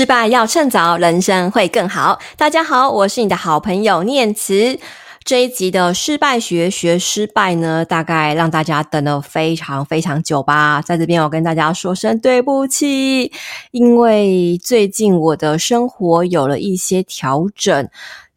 [0.00, 2.18] 失败要趁早，人生会更好。
[2.38, 4.78] 大家好，我是你的好朋友念慈。
[5.24, 10.80] 这一集的失败学学失败呢，大概让大家等了非常非常久吧。
[10.80, 13.30] 在这边，我跟大家说声对不起，
[13.72, 17.86] 因为最近我的生活有了一些调整。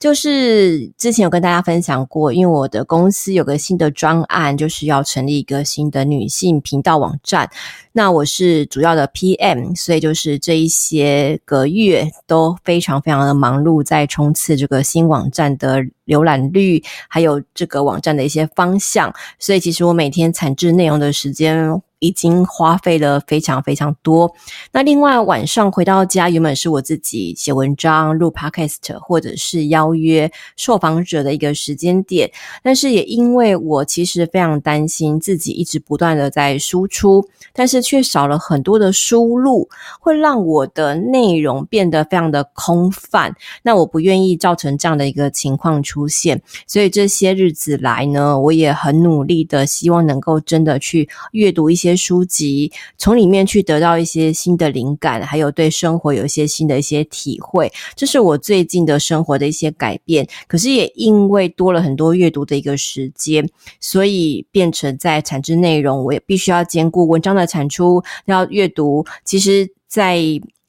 [0.04, 7.50] 就是之前有跟大家分享过，因为我的公司有个新的专案，就是要成立一个新的女性频道网站。
[7.94, 19.14] 那我是主要的 PM，所以就是这一些个月都非常非常的忙碌，在冲刺这个新网站的浏览率，还有这个网站的一些方向。
[19.40, 24.30] 所以其实我每天产制内容的时间，已经花费了非常非常多。
[24.74, 32.30] 那另外晚上回到家，原本是我自己写文章、录 Podcast 或者是邀约受访者的一个时间点，
[32.62, 39.70] 但是也因为我其实非常担心自己一直不断的在输出，但是却少了很多的输入，
[40.02, 43.34] 会让我的内容变得非常的空泛。
[43.62, 51.93] 那我不愿意造成这样的一个情况出现，所以这些日子来呢，我也很努力的希望能够真的去阅读一些。
[51.96, 60.28] 书籍，从里面去得到一些新的灵感，还有对生活有一些新的一些体会，这是我最近的生活的一些改变。
[60.48, 63.48] 可是也因为多了很多阅读的一个时间，
[63.80, 69.06] 所以变成在产制内容，我也必须要兼顾文章的产出，要阅读。
[69.24, 70.20] 其实，在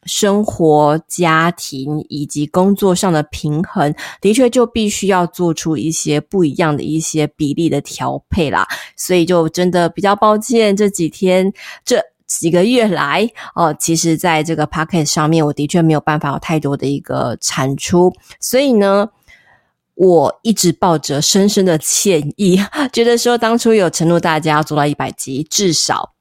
[0.06, 8.66] 生活、家庭以及工作上的平衡，的确就必须要做出一些不一样的一些比例的调配啦。
[8.96, 11.52] 所以就真的比较抱歉，这几天
[11.84, 18.12] 这几个月来，哦，其实在这个 Podcast 上面，我的确没有办法有太多的一个产出。
[18.40, 19.08] 所以呢，
[19.94, 22.60] 我一直抱着深深的歉意，
[22.92, 26.14] 觉得说当初有承诺大家要做到一百集至少，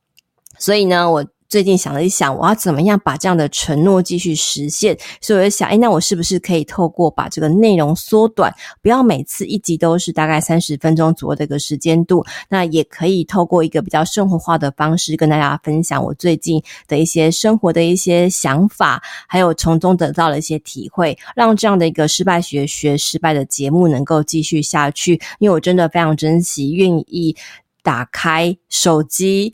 [0.57, 1.25] 所以呢，我。
[1.53, 4.97] 最近想了一想，我要怎么样把这样的承诺继续实现？
[5.21, 12.25] 所以我就想，诶，那我是不是可以透过把这个内容缩短，不要每次一集都是大概三十分钟左右的一个时间度？
[12.49, 25.21] 那也可以透过一个比较生活化的方式，跟大家分享我最近的一些生活的一些想法，还有从中得到了一些体会，让这样的一个失败学学失败的节目能够继续下去。
[25.37, 27.35] 因为我真的非常珍惜，愿意
[27.83, 29.53] 打开手机。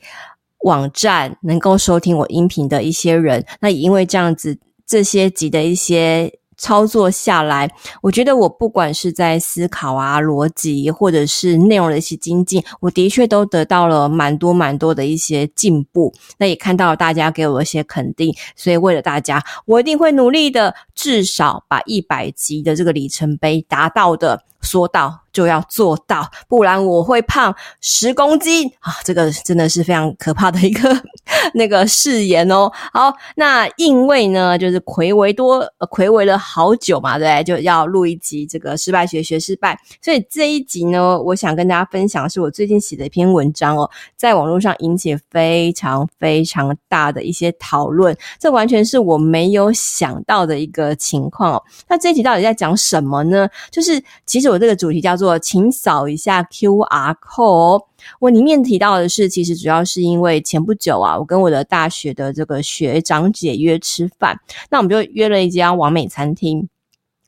[0.61, 7.71] 网站能够收听我音频的一些人，那也因为这样子，这些集的一些操作下来，
[8.01, 16.13] 我觉得我不管是在思考啊、逻辑，或者是内容的一些精进，我的确都得到了蛮多蛮多的一些进步。
[16.37, 25.21] 那也看到了大家给我一些肯定，所以为了大家，我一定会努力的，至少把一百集的这个里程碑达到的，说到。
[25.31, 28.95] 就要做到，不然我会胖十公斤啊！
[29.05, 30.89] 这个真的是非常可怕的一个
[31.53, 32.69] 那个誓言哦。
[32.91, 37.43] 好，那因为呢，就是睽违多睽违了好久嘛，对？
[37.43, 51.63] 就要录一集这个失败学学失败，所以这一集呢，我想跟大家分享是我最近写的一篇文章哦，在网络上引起非常非常大的一些讨论，这完全是我没有想到的一个情况哦。
[51.87, 53.47] 那这一集到底在讲什么呢？
[53.69, 57.83] 就是其实我这个主题叫做请扫一下 QR code。
[58.19, 64.39] 我里面提到的是，其实主要是因为前不久啊，我跟我的大学的这个学长姐约吃饭，
[64.69, 66.67] 那我们就约了一家完美餐厅。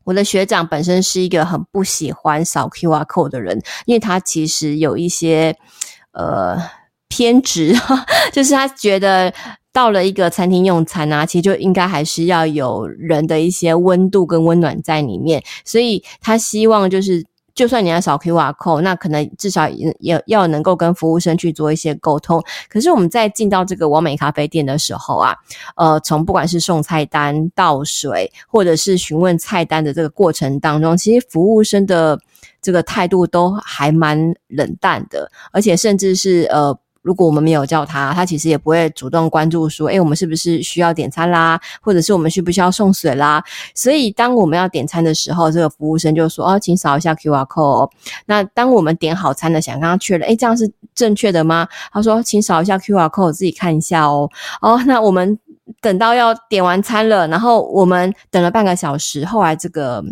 [0.04, 5.56] 我的学长本身是一个很不喜欢扫 QR code 的人，因为他其实有一些
[6.14, 6.58] 呃
[7.08, 7.76] 偏执，
[8.34, 9.34] 就是他觉得。
[9.74, 22.44] 到了一个餐厅用餐啊，其实就应该还是要有人的一些温度跟温暖在里面，所以他希望就是，就算你要扫 QR code，那可能至少也要能够跟服务生去做一些沟通。
[22.68, 25.36] 可是我们在进到这个完美咖啡店的时候啊，
[25.78, 32.20] 呃，从不管是送菜单、倒水，或者是询问菜单的这个过程当中，其实服务生的
[32.62, 36.78] 这个态度都还蛮冷淡的，而且甚至是呃。
[37.02, 41.60] 如果我们没有叫他，他其实也不会主动关注说，诶，我们是不是需要点餐啦？
[41.82, 43.44] 或者是我们需不需要送水啦？
[43.74, 47.90] 所以当我们要点餐的时候，这个服务生就说，哦，请扫一下 QR code。
[48.26, 51.68] 那当我们点好餐的，想跟他确认，诶，这样是正确的吗？
[51.92, 54.30] 他说，请扫一下 QR code，自己看一下哦。
[54.62, 55.40] 哦，那我们
[55.82, 60.04] 等到要点完餐了，然后我们等了半个小时，后来这个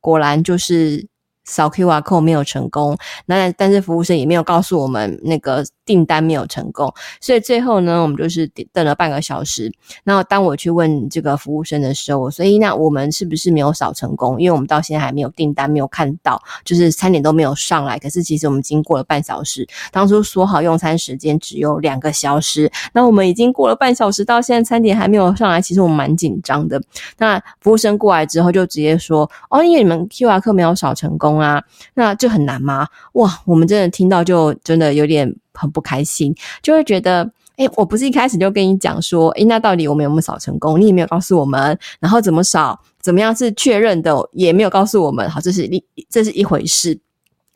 [0.00, 1.11] 果然就是。
[1.44, 2.96] 扫 QR code 没有成功，
[3.26, 9.72] 那但是服务生也没有告诉我们那个订单没有成功，所以最后呢，我们就是等了半个小时。
[10.04, 14.40] 然后当我去问这个服务生的时候，所以那我们是不是没有扫成功？
[14.40, 17.98] 因为我们到现在还没有订单，没有看到，就是餐点都没有上来。
[17.98, 26.80] 可是其实我们经过了半小时，当初说好用餐时间只有两个小时，那我们已经过了半小时，到现在餐点还没有上来，其实我们蛮紧张的。
[27.18, 31.62] 那服务生过来之后就直接说：“哦，因为你们 QR code 没有扫成功。”啊，
[31.94, 32.86] 那就很难吗？
[33.14, 40.80] 哇，我们真的听到就真的有点很不开心，就会觉得，哎，我不是一开始就跟你讲说，哎，那到底我们有没有扫成功？
[40.80, 45.28] 你也没有告诉我们，然后怎么扫，怎么样是确认的，也没有告诉我们。
[45.28, 46.98] 好，这是一这是一回事。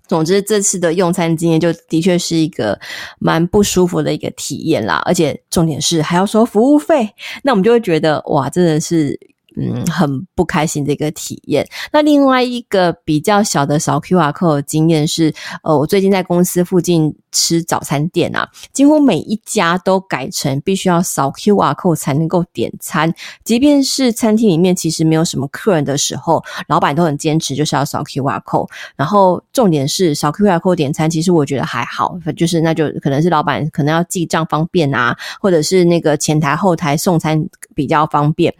[0.06, 2.78] 总之，这次的用餐经验就的确是一个
[3.18, 7.12] 蛮不舒服的一个体验啦，而且重点是还要收服务费，
[7.42, 9.18] 那我们就会觉得，哇，真的是。
[9.58, 11.66] 嗯，很不开心的一个体验。
[11.90, 15.32] 那另外一个比较小的扫 QR code 的经验是，
[15.62, 23.10] 呃，我最近在公司附近吃早餐店啊，几乎每一家都改成必须要扫 QR code 才能够点餐。
[23.44, 28.68] 即便是餐厅里面其实没有什么客人的时候，老板都很坚持就是要扫 QR code。
[28.94, 37.42] 然后重点是扫 QR code 点餐，其实我觉得还好，就是那就可能是老板可能要记账方便啊，或者是那个前台后台送餐
[37.74, 38.54] 比较方便，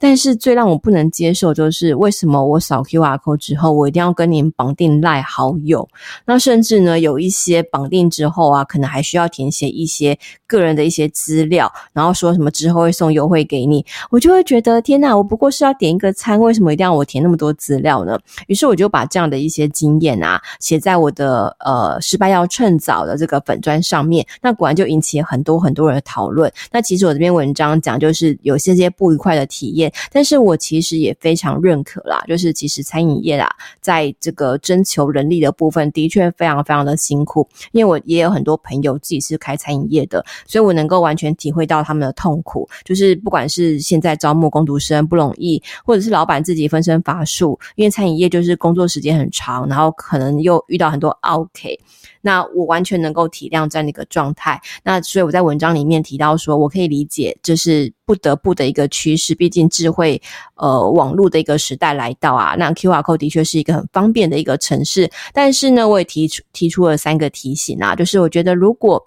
[0.00, 0.39] 但是。
[0.40, 5.86] 最让我不能接受就是为什么我扫 QR code 之后，我一定要跟您绑定赖好友？
[6.24, 18.18] 那甚至呢，有一些绑定之后啊，可能还需要填写一些个人的一些资料，然后说什么之后会送优惠给你，我就会觉得天哪，我不过是要点一个餐，为什么一定要我填那么多资料呢？
[18.46, 24.26] 于是我就把这样的一些经验啊，写在我的呃失败要趁早的这个粉砖上面。
[24.40, 26.50] 那果然就引起很多很多人的讨论。
[26.72, 30.29] 那其实我这篇文章讲就是有些些不愉快的体验，但是。
[30.30, 33.48] 是我其实也非常认可啦，就是其实餐饮业啦，
[33.80, 37.48] 在这个征求人力的部分，的确非常非常的辛苦。
[37.72, 42.68] 因为我也有很多朋友自己是开餐饮业的，所以我能够完全体会到他们的痛苦。
[42.84, 51.76] 就是不管是现在招募工读生不容易，或者是老板自己分身乏术，因为餐饮业就是工作时间很长，然后可能又遇到很多 OK。
[52.22, 60.20] 那我完全能够体谅这样的一个状态，那所以我在文章里面提到说，我可以理解这是不得不的一个趋势，毕竟智慧
[60.56, 69.06] 呃网络的一个时代来到啊，那 QR code 的确是一个很方便的一个城市，但是呢，我也提出提出了三个提醒啊，就是我觉得如果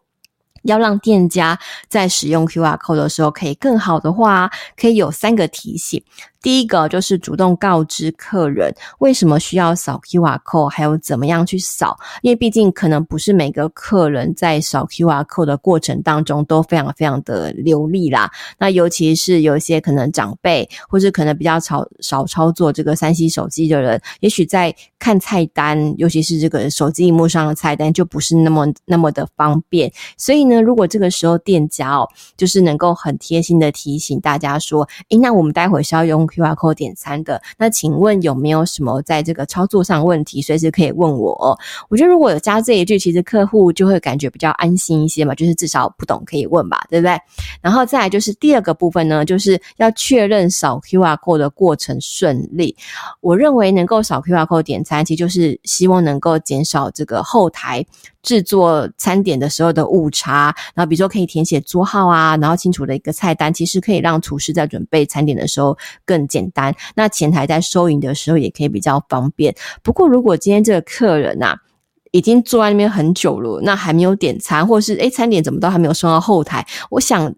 [0.64, 1.60] 要让店家
[1.90, 6.02] 在使用 QR code 的时候可以更好的话，可以有三个提醒。
[6.44, 8.70] 第一个就是主动告知客人
[9.00, 18.30] 为什么需要扫 QR code，还有怎么样去扫，因为毕竟可能不是每个客人在扫 QR code 的过程当中都非常非常的流利啦。
[18.60, 29.90] 那尤其是有一些可能长辈，或是可能比较少少操作这个三 C 手机的人，也许在看菜单，尤其是这个手机荧幕上的菜单就不是那么那么的方便。
[30.18, 32.06] 所以呢，如果这个时候店家哦，
[32.36, 36.28] 就是能够很贴心的提醒大家说，诶，那我们待会是要用。
[36.34, 40.42] QR code 点餐的，那请问有没有什么在这个操作上问题？
[40.42, 41.58] 随时可以问我。
[41.90, 47.18] 我觉得如果有加这一句，其实客户就会感觉比较安心一些嘛，就是至少不懂可以问吧，对不对？
[47.62, 52.76] 然后再来就是第二个部分呢，就是要确认扫 QR code 的过程顺利。
[53.22, 57.86] 我认为能够扫 QR code 点餐，其实就是希望能够减少这个后台。
[58.24, 66.74] 制作餐点的时候的误差，然后比如说可以填写桌号啊，然后清楚的一个菜单，其实可以让厨师在准备餐点的时候更更简单。
[66.96, 69.54] 那前台在收银的时候也可以比较方便。
[69.82, 71.56] 不过如果今天这个客人呐、
[72.12, 77.34] 已经坐在那边很久了，那还没有点餐，或是诶餐点怎么都还没有送到后台，我想。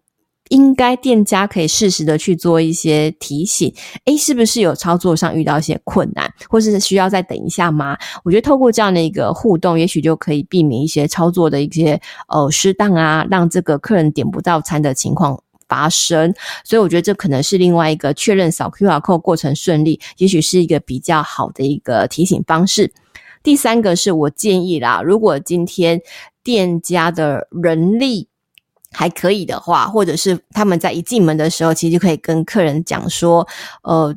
[0.49, 3.73] 应该店家可以适时的去做一些提醒，
[4.05, 7.97] 诶，是不是有操作上遇到一些困难，或是需要再等一下吗？
[8.23, 15.35] 我觉得透过这样的一个互动，也许就可以避免一些操作的一些呃失当啊，让这个客人点不到餐的情况
[15.67, 16.33] 发生。
[16.63, 22.91] 所以我觉得这可能是另外一个确认扫 QR code 过程顺利，也许是一个比较好的一个提醒方式。
[23.43, 26.01] 第三个是我建议啦，如果今天
[26.43, 28.27] 店家的人力
[28.91, 33.47] 还可以的话，或者是他们在一进门的时候，其实就可以跟客人讲说，
[33.83, 34.15] 呃，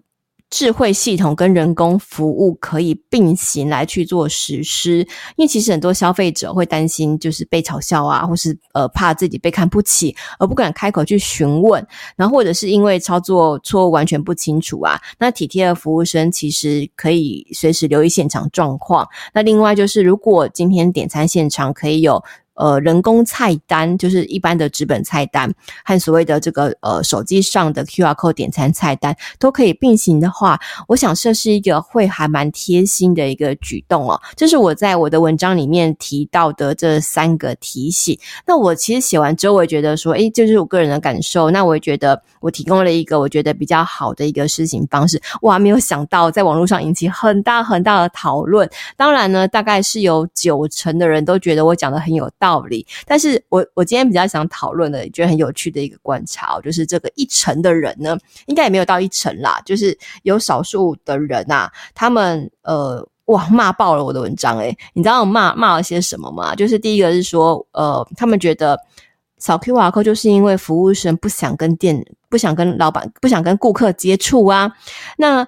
[0.50, 4.98] 智慧系统跟人工服务可以并行来去做实施。
[5.36, 11.86] 因为其实很多消费者会担心，就是被嘲笑啊，或是呃怕自己被看不起，而不敢开口去询问。
[12.16, 19.06] 然后或者是因为操作错误完全不清楚啊，那体贴的服务生其实可以随时留意现场状况。
[19.34, 22.22] 那另外就是，如果今天点餐现场可以有。
[22.58, 25.50] 呃人工菜单，就是一般的纸本菜单
[25.84, 34.20] 和所谓的这个呃手机上的 QR code 点餐菜单都可以并行的话，我想这是一个会还蛮贴心的一个举动哦。
[34.36, 38.18] 这是我在我的文章里面提到的这三个提醒。
[38.46, 41.50] 那我其实写完之后，我也觉得说，诶，这就是我个人的感受。
[41.50, 45.20] 那我也觉得我提供了一个我觉得比较好的一个施行方式。
[45.42, 48.68] 哇，没有想到在网络上引起很大很大的讨论。
[48.96, 52.86] 当然呢，大概是有九成的人都觉得我讲的很有道道理。
[53.06, 63.06] 但是我我今天比较想讨论的，觉得很有趣的一个观察，就是这个一成的人呢，应该也没有到一成啦，就是有少数的人呐，他们呃。
[63.28, 66.54] 哇，骂爆了我的文章诶，你知道我骂骂了些什么吗？
[66.54, 68.80] 就是第一个是说，呃，他们觉得
[69.36, 74.72] 扫 QR code 就是因为服务生不想跟店、不想跟老板、不想跟顾客接触啊，
[75.18, 75.46] 那。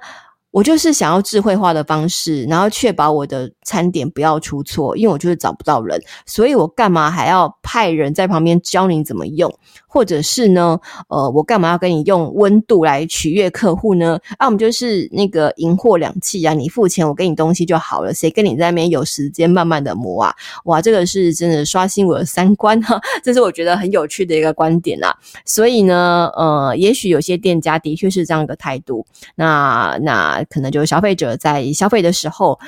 [0.51, 9.53] 我就是想要智慧化的方式，然后确保我的餐点不要出错，因为我就是找不到人，所以我干嘛还要派人在旁边教你怎么用？
[9.87, 10.79] 或者是呢，
[11.09, 14.19] 呃，我干嘛要跟你用温度来取悦客户呢？
[14.39, 20.35] 啊，我们就是那个银货两訖啊，你付钱，我给你东西就好了，谁跟你在那边有时间慢慢的磨啊？
[20.67, 25.13] 哇，这个是真的刷新我的三观哈， 这是我觉得很有趣的一个观点啊。
[25.45, 30.40] 所以呢，呃，也许有些店家的确是这样一个态度，那那。
[30.49, 32.59] 可能就是消费者在消费的时候，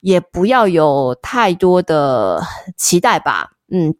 [0.00, 2.42] 也不要有太多的
[2.76, 3.50] 期待吧。
[3.70, 3.94] 嗯，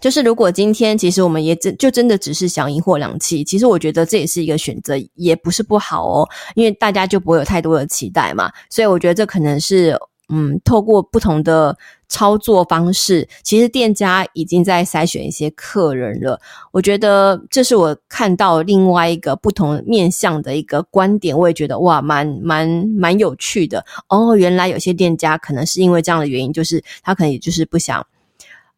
[0.00, 6.28] 就是如果今天其实我们也真就真的只是想赢货两期，其实我觉得这也是一个选择，也不是不好哦。
[6.54, 9.96] 因为大家就不会有太多的期待嘛，所以我觉得这可能是。
[10.30, 11.76] 嗯，透过不同的
[12.08, 16.40] 操作方式，其实店家已经在筛选一些客人了。
[16.70, 24.36] 我觉得这是我看到另外一个不同面向的一个观点，我也觉得哇，蛮蛮蛮有趣的哦。
[24.36, 28.06] 原来有些店家可能是因为这样的原因，就是他可能也就是不想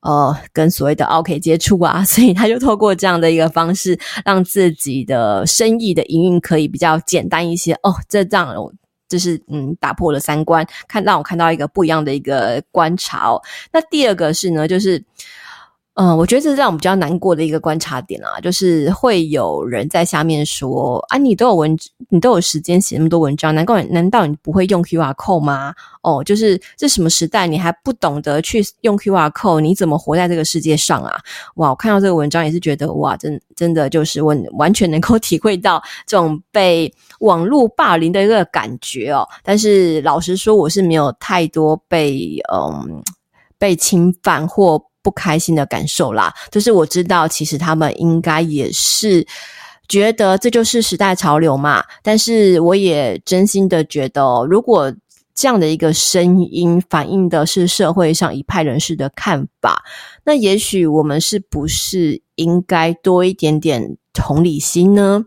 [0.00, 7.94] 呃跟所谓的 OK 接触啊， 所以他就透过这样的一个方式，让自己的生意的营运可以比较简单一些哦。
[8.08, 8.54] 这这样。
[9.12, 13.40] 就是嗯，打破了三观，看让我看到一个不一样的一个观潮。
[13.72, 15.04] 那第二个是呢，就是。
[15.94, 21.76] 嗯、我觉得这是让我们比较难过的一个观察点啊，就是会有人在下面说啊，你都有文，
[22.08, 25.74] 你都有时间写那么多文章，难怪难道你不会用 QR code 吗？
[26.02, 31.20] 哦，就是这什么时代，你还不懂得去用 QR code，你怎么活在这个世界上啊？
[31.56, 39.28] 哇，我看到这个文章也是觉得哇，真真的就是我完全能够 体会到这种被网络霸凌的一个感觉哦。
[39.44, 43.02] 但是老实说，我是没有太多被嗯
[43.58, 44.82] 被侵犯或。
[45.02, 49.26] 不开心的感受啦，就是我知道，其实他们应该也是
[49.88, 51.82] 觉得这就是时代潮流嘛。
[52.02, 54.94] 但是我也真心的觉得，如果
[55.34, 59.82] 这样的一个声音反映的是社会上一派人士的看法，
[60.24, 65.24] 那也许我们是不是应该多一点点同理心呢？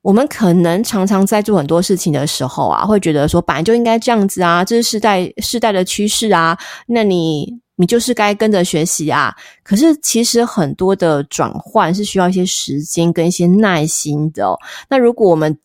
[0.00, 6.58] 我们可能常常在做很多事情的时候啊，会觉得说本来就应该这样子啊，这是时代时代的趋势啊，
[6.88, 7.60] 那你。
[7.82, 9.34] 你就是该跟着学习啊！
[9.64, 14.56] 可是其实很多的转换是需要一些时间跟一些耐心的。
[14.88, 15.58] 那如果我们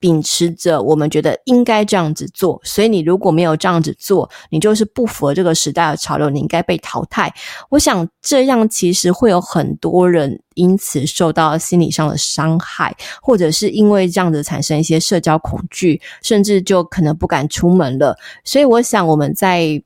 [0.00, 7.30] 秉持着我们觉得应该这样子做，所以你如果没有这样子做，你就是不符合这个时代的潮流，你应该被淘汰。
[7.68, 18.16] 我想这样其实会有很多人因此受到心理上的伤害，或者是因为这样子产生一些社交恐惧，甚至就可能不敢出门了。
[18.44, 19.82] 所以我想我们在。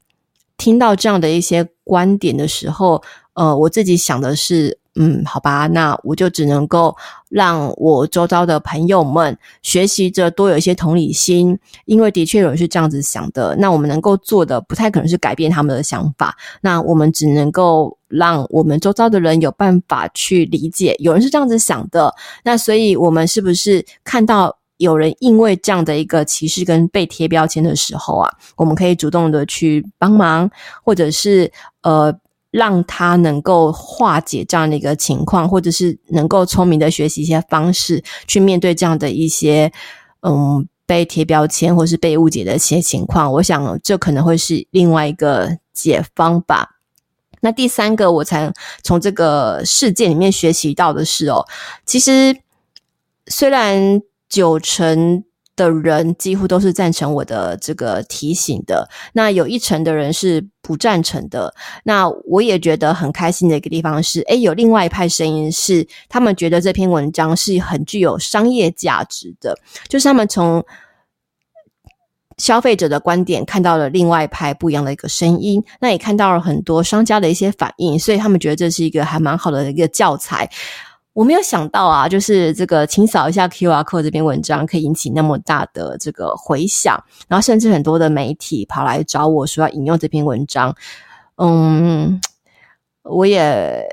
[0.59, 6.95] 听到这样的一些观点的时候，呃，我自己想的是，嗯，好吧，那我就只能够
[7.31, 13.57] 让我周遭的朋友们学习着多有一些同理心，因为的确有人是这样子想的。
[13.57, 22.13] 那我们能够做的，不太可能是改变他们的想法，那我们只能够让我们周遭的人有办法去理解，有人是这样子想的。
[22.43, 24.58] 那所以，我们是不是看到？
[24.79, 30.49] 有人因为这样的一个歧视跟被贴标签的时候啊，我们可以主动的去帮忙，
[30.85, 32.13] 或者是呃
[32.51, 39.71] 让他能够化解这样的一个情况，或者是能够聪明的学习一些方式去面对这样的一些
[40.23, 43.33] 嗯被贴标签或是被误解的一些情况。
[43.33, 46.77] 我想这可能会是另外一个解方吧。
[47.41, 48.53] 那第三个，我才
[48.85, 51.45] 从这个事件里面学习到的是哦，
[51.85, 52.37] 其实
[53.27, 54.01] 虽然。
[54.29, 55.25] 九成
[55.57, 61.53] 的人几乎都是赞成我的这个提醒的，那有一成的人是不赞成的。
[61.83, 69.59] 那我也觉得很开心的一个地方是，诶，有另外一派声音是，他们觉得这篇文章是很具有商业价值的，
[69.89, 70.65] 就是他们从
[72.37, 80.49] 消费者的观点，看到了另外一派不一样的一个声音，那也看到了很多商家的一些反应，所以他们觉得这是一个还蛮好的一个教材。
[81.19, 86.97] 我没有想到啊，就是这个，清扫一下 QR code 这篇文章可以引起那么大的这个回响，
[87.27, 90.73] 然后甚至很多的媒体跑来找我说要引用这篇文章，
[91.39, 92.21] 嗯，
[93.03, 93.85] 我也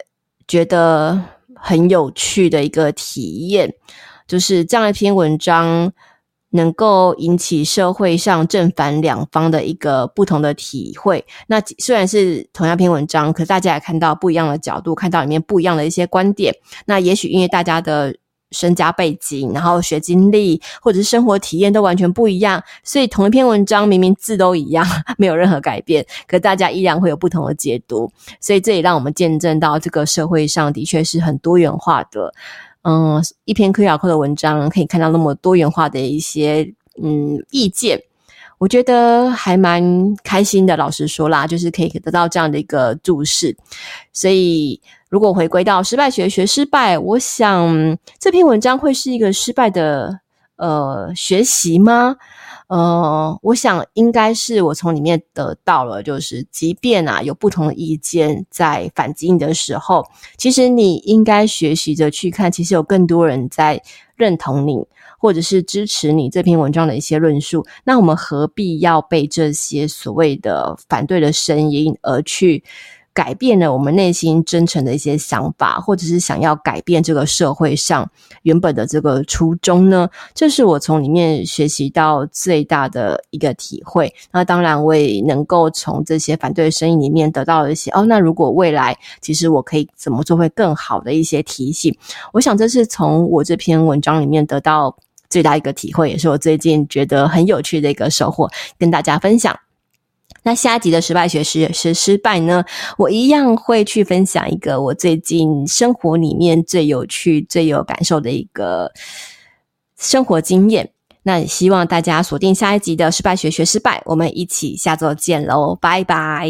[0.47, 1.19] 觉得
[1.55, 3.73] 很有趣的一个体验，
[4.27, 5.91] 就是这样一篇文章。
[6.51, 11.25] 能够引起社会上正反两方的一个不同的体会。
[11.47, 16.53] 那虽然是同样篇文章，可大家也看到不一样的角度，看到里面不一样的一些观点。
[16.85, 18.15] 那也许因为大家的
[18.51, 24.85] 身家背景、然后学经历或者是生活体验都完全不一样，所以同一篇文章明明字都一样，
[25.17, 28.09] 没有任何改变，可大家依然会有不同的解读。
[28.39, 32.33] 所以这也让我们见证到这个社会上的确是很多元化的。
[32.87, 37.99] 嗯，一篇 QR Code 的文章可以看到那么多元化的一些嗯意见，
[38.59, 39.83] 我觉得还蛮
[40.23, 40.77] 开心的。
[40.77, 43.57] 老实说啦，就是可以得到这样的一个注释。
[44.13, 50.19] 所以，如果回归到失败学学失败，我想这篇文章会是一个失败的
[50.57, 52.15] 呃学习吗？
[52.67, 60.03] 呃，我想应该是我从里面得到了，就是即便啊有不同的意见在反击你的时候，
[60.37, 63.79] 其实你应该学习着去看，其实有更多人在
[64.15, 64.87] 认同你，
[65.19, 67.63] 或者是支持你这篇文章的一些论述。
[67.83, 72.63] 那我们何必要被这些所谓的反对的声音而去
[73.15, 78.07] 改变了我们内心真诚的一些想法，或者是想要改变这个社会上
[78.41, 80.09] 原本的这个初衷呢？
[80.33, 84.13] 这是我从里面学习到最大的一个体会。
[84.33, 91.97] 那当然，我也能够从这些反对声音里面得到一些哦，那如果未来其实我可以怎么做会更好的一些提醒。
[92.33, 94.93] 我想这是从我这篇文章里面得到
[95.29, 99.57] 最大一个体会，也是我最近觉得很有趣的一个收获，跟大家分享。
[100.45, 102.63] 那下一集的失败学学失失败呢，
[102.97, 108.91] 我一样会去分享一个我最近生活里面最有趣、最有感受的一个
[109.97, 110.91] 生活经验。
[111.23, 116.47] 那也希望大家锁定下一集的失败学学失败，我们一起下周见喽，拜拜。